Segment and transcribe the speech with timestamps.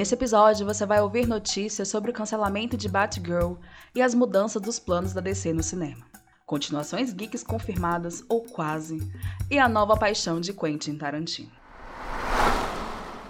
[0.00, 3.56] Nesse episódio, você vai ouvir notícias sobre o cancelamento de Batgirl
[3.94, 6.06] e as mudanças dos planos da DC no cinema.
[6.46, 8.98] Continuações geeks confirmadas ou quase,
[9.50, 11.50] e a nova paixão de Quentin Tarantino.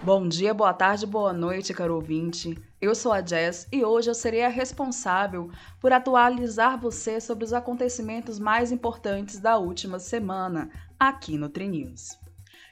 [0.05, 2.57] Bom dia, boa tarde, boa noite, caro ouvinte.
[2.81, 5.51] Eu sou a Jess e hoje eu serei a responsável
[5.81, 12.17] por atualizar você sobre os acontecimentos mais importantes da última semana aqui no Trinews.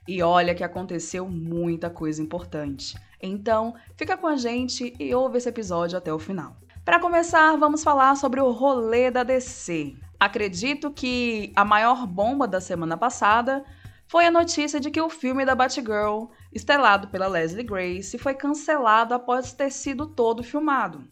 [0.08, 2.98] E olha que aconteceu muita coisa importante.
[3.20, 6.56] Então, fica com a gente e ouve esse episódio até o final.
[6.82, 9.94] Para começar, vamos falar sobre o rolê da DC.
[10.18, 13.62] Acredito que a maior bomba da semana passada
[14.06, 19.12] foi a notícia de que o filme da Batgirl, estelado pela Leslie Grace, foi cancelado
[19.12, 21.06] após ter sido todo filmado.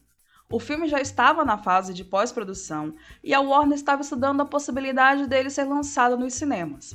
[0.50, 5.26] O filme já estava na fase de pós-produção e a Warner estava estudando a possibilidade
[5.26, 6.94] dele ser lançado nos cinemas.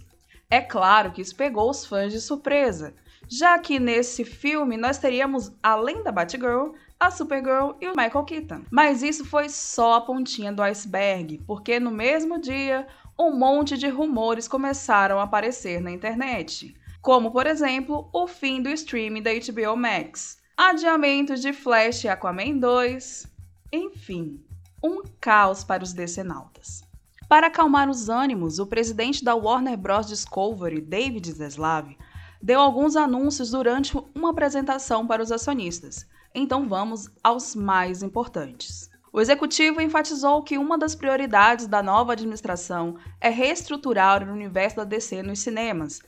[0.51, 2.93] É claro que isso pegou os fãs de surpresa,
[3.25, 8.63] já que nesse filme nós teríamos, além da Batgirl, a Supergirl e o Michael Keaton.
[8.69, 12.85] Mas isso foi só a pontinha do iceberg, porque no mesmo dia
[13.17, 16.75] um monte de rumores começaram a aparecer na internet.
[17.01, 22.57] Como, por exemplo, o fim do streaming da HBO Max, adiamentos de Flash e Aquaman
[22.57, 23.25] 2,
[23.71, 24.43] enfim,
[24.83, 26.90] um caos para os decenautas.
[27.31, 30.05] Para acalmar os ânimos, o presidente da Warner Bros.
[30.05, 31.95] Discovery, David Zaslav,
[32.41, 36.05] deu alguns anúncios durante uma apresentação para os acionistas.
[36.35, 38.89] Então vamos aos mais importantes.
[39.13, 44.83] O executivo enfatizou que uma das prioridades da nova administração é reestruturar o universo da
[44.83, 46.01] DC nos cinemas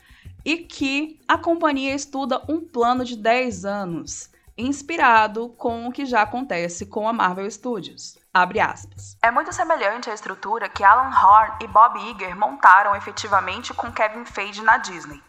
[0.44, 6.22] e que a companhia estuda um plano de 10 anos, inspirado com o que já
[6.22, 8.22] acontece com a Marvel Studios.
[8.34, 9.16] Abre aspas.
[9.22, 14.26] É muito semelhante à estrutura que Alan Horn e Bob Iger montaram efetivamente com Kevin
[14.26, 15.22] Feige na Disney.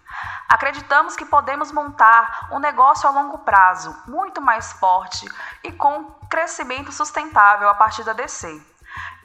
[0.49, 5.29] Acreditamos que podemos montar um negócio a longo prazo, muito mais forte
[5.63, 8.63] e com crescimento sustentável a partir da DC.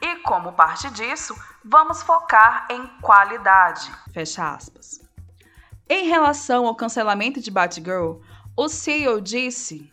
[0.02, 1.34] E como parte disso,
[1.64, 3.90] vamos focar em qualidade.
[4.12, 5.00] Fecha aspas.
[5.88, 8.20] Em relação ao cancelamento de Batgirl,
[8.54, 9.90] o CEO disse,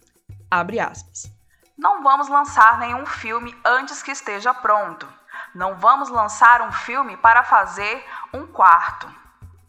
[0.52, 1.32] abre aspas,
[1.78, 5.08] não vamos lançar nenhum filme antes que esteja pronto.
[5.54, 9.08] Não vamos lançar um filme para fazer um quarto.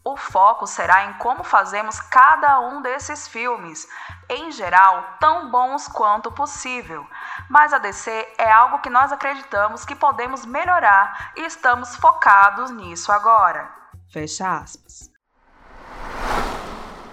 [0.03, 3.87] O foco será em como fazemos cada um desses filmes,
[4.27, 7.05] em geral, tão bons quanto possível.
[7.47, 13.11] Mas a DC é algo que nós acreditamos que podemos melhorar e estamos focados nisso
[13.11, 13.69] agora.
[14.11, 15.11] Fecha aspas.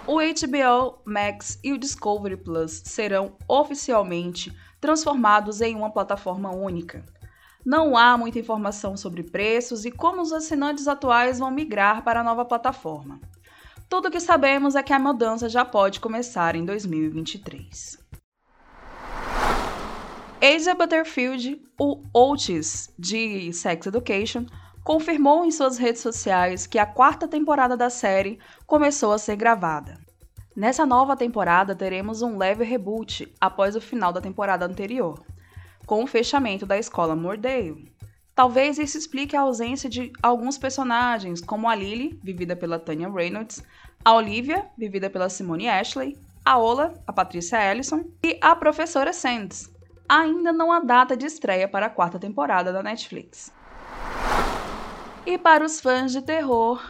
[0.07, 7.03] O HBO Max e o Discovery Plus serão oficialmente transformados em uma plataforma única.
[7.65, 12.23] Não há muita informação sobre preços e como os assinantes atuais vão migrar para a
[12.23, 13.19] nova plataforma.
[13.89, 17.97] Tudo o que sabemos é que a mudança já pode começar em 2023.
[20.41, 24.45] Asia Butterfield, o Otis de Sex Education,
[24.83, 30.06] confirmou em suas redes sociais que a quarta temporada da série começou a ser gravada.
[30.57, 35.23] Nessa nova temporada, teremos um leve reboot após o final da temporada anterior,
[35.85, 37.93] com o fechamento da escola Mordale.
[38.33, 43.63] Talvez isso explique a ausência de alguns personagens, como a Lily, vivida pela Tanya Reynolds,
[44.03, 49.71] a Olivia, vivida pela Simone Ashley, a Ola, a Patrícia Ellison, e a professora Sands.
[50.09, 53.53] Ainda não há data de estreia para a quarta temporada da Netflix.
[55.23, 56.81] E para os fãs de terror,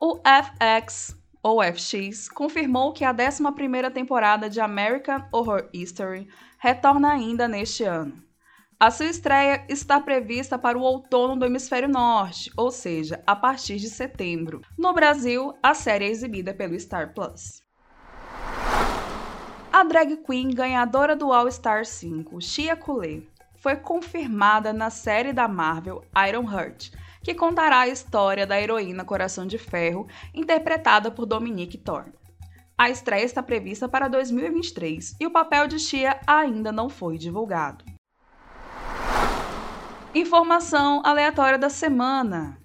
[0.00, 1.14] o FX
[1.46, 6.26] ou FX, confirmou que a 11ª temporada de American Horror History
[6.58, 8.20] retorna ainda neste ano.
[8.80, 13.76] A sua estreia está prevista para o outono do hemisfério norte, ou seja, a partir
[13.76, 14.60] de setembro.
[14.76, 17.62] No Brasil, a série é exibida pelo Star Plus.
[19.72, 25.46] A drag queen ganhadora do All Star 5, Shia Coulee, foi confirmada na série da
[25.46, 26.90] Marvel Iron Heart,
[27.26, 32.12] que contará a história da heroína Coração de Ferro, interpretada por Dominique Thorne.
[32.78, 37.84] A estreia está prevista para 2023 e o papel de Shia ainda não foi divulgado.
[40.14, 42.62] Informação aleatória da semana.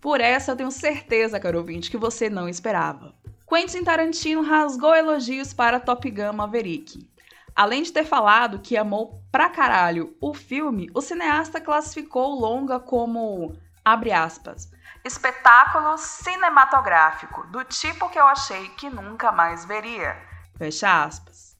[0.00, 3.16] Por essa eu tenho certeza, caro ouvinte, que você não esperava.
[3.48, 7.04] Quentin Tarantino rasgou elogios para Top Gun Maverick.
[7.52, 12.78] Além de ter falado que amou pra caralho o filme, o cineasta classificou o longa
[12.78, 14.70] como abre aspas,
[15.04, 20.16] espetáculo cinematográfico, do tipo que eu achei que nunca mais veria.
[20.56, 21.56] Fecha aspas.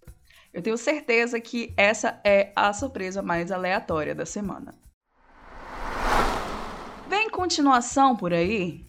[0.53, 4.75] Eu tenho certeza que essa é a surpresa mais aleatória da semana.
[7.09, 8.89] Vem continuação por aí?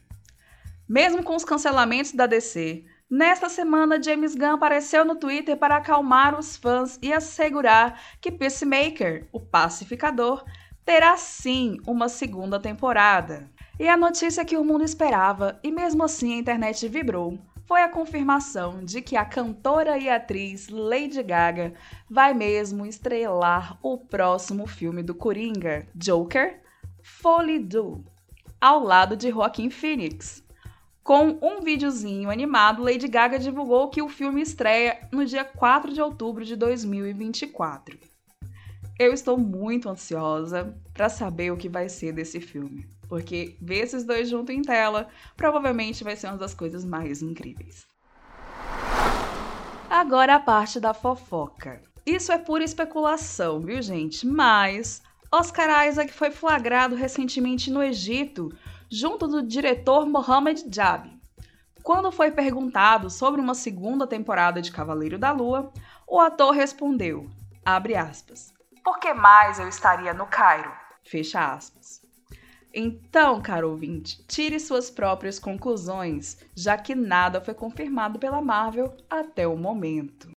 [0.87, 6.37] Mesmo com os cancelamentos da DC, Nesta semana, James Gunn apareceu no Twitter para acalmar
[6.37, 10.43] os fãs e assegurar que Peacemaker, o pacificador,
[10.85, 13.49] terá sim uma segunda temporada.
[13.79, 17.89] E a notícia que o mundo esperava, e mesmo assim a internet vibrou, foi a
[17.89, 21.73] confirmação de que a cantora e atriz Lady Gaga
[22.07, 26.61] vai mesmo estrelar o próximo filme do Coringa, Joker,
[27.01, 28.05] Folly Do,
[28.61, 30.43] ao lado de Joaquin Phoenix.
[31.03, 36.01] Com um videozinho animado, Lady Gaga divulgou que o filme estreia no dia 4 de
[36.01, 38.14] outubro de 2024.
[38.97, 44.05] Eu estou muito ansiosa para saber o que vai ser desse filme, porque ver esses
[44.05, 47.85] dois juntos em tela provavelmente vai ser uma das coisas mais incríveis.
[49.89, 51.81] Agora a parte da fofoca.
[52.05, 54.25] Isso é pura especulação, viu, gente?
[54.25, 58.49] Mas Oscar Isaac foi flagrado recentemente no Egito
[58.89, 61.11] junto do diretor Mohamed Jab.
[61.83, 65.73] Quando foi perguntado sobre uma segunda temporada de Cavaleiro da Lua,
[66.07, 67.29] o ator respondeu,
[67.65, 68.54] abre aspas,
[68.85, 70.71] por que mais eu estaria no Cairo?
[71.03, 72.01] Fecha aspas.
[72.71, 79.47] Então, caro ouvinte, tire suas próprias conclusões, já que nada foi confirmado pela Marvel até
[79.47, 80.29] o momento.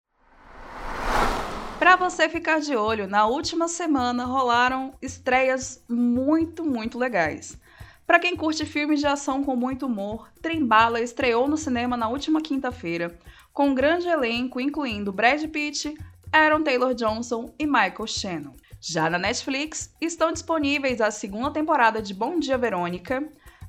[1.79, 7.59] Para você ficar de olho, na última semana rolaram estreias muito, muito legais.
[8.07, 12.41] Para quem curte filmes de ação com muito humor, Trembala estreou no cinema na última
[12.41, 13.19] quinta-feira,
[13.53, 15.95] com um grande elenco incluindo Brad Pitt,
[16.33, 18.53] Aaron Taylor Johnson e Michael Shannon.
[18.81, 23.27] Já na Netflix, estão disponíveis a segunda temporada de Bom Dia Verônica,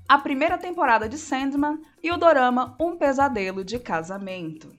[0.07, 4.75] a primeira temporada de Sandman e o dorama Um Pesadelo de Casamento.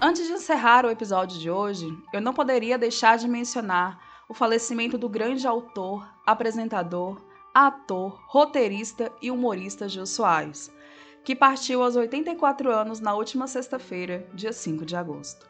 [0.00, 4.96] Antes de encerrar o episódio de hoje, eu não poderia deixar de mencionar o falecimento
[4.96, 7.20] do grande autor, apresentador,
[7.54, 10.72] ator, roteirista e humorista Gil Soares,
[11.22, 15.49] que partiu aos 84 anos na última sexta-feira, dia 5 de agosto.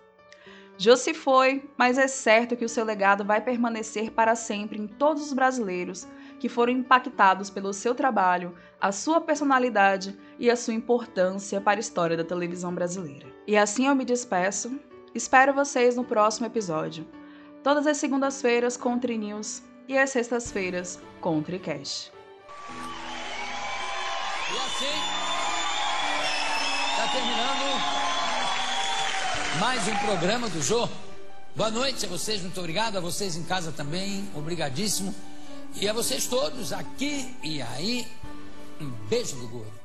[0.80, 4.86] Gil se foi, mas é certo que o seu legado vai permanecer para sempre em
[4.86, 10.72] todos os brasileiros que foram impactados pelo seu trabalho, a sua personalidade e a sua
[10.72, 13.26] importância para a história da televisão brasileira.
[13.46, 14.80] E assim eu me despeço.
[15.14, 17.06] Espero vocês no próximo episódio.
[17.62, 22.10] Todas as segundas-feiras com Tri News e às sextas-feiras com o TriCast.
[24.50, 24.86] E assim,
[26.94, 27.69] está terminando
[29.60, 30.88] mais um programa do Jô.
[31.54, 32.96] Boa noite a vocês, muito obrigado.
[32.96, 35.14] A vocês em casa também, obrigadíssimo.
[35.76, 38.08] E a vocês todos aqui e aí,
[38.80, 39.79] um beijo do gordo.